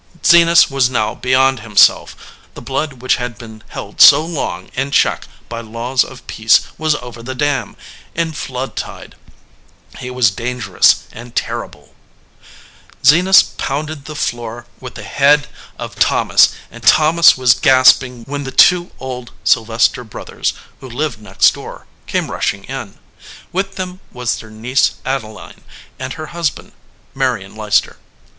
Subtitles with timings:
[0.25, 2.15] Zenas was now beyond himself.
[2.55, 6.95] The blood which had been held so long in check by laws of peace was
[6.95, 7.75] over the dam,
[8.15, 9.13] in flood tide.
[9.99, 11.93] He was dangerous and terrible.
[13.05, 15.45] Zenas pounded the floor with the head
[15.77, 21.53] of Thomas, and Thomas was gasping when the two old Sylvester brothers, who lived next
[21.53, 22.97] door, came rushing in.
[23.53, 25.61] With them was their niece Adeline
[25.99, 26.71] and her husband,
[27.13, 27.97] Marion Leicester.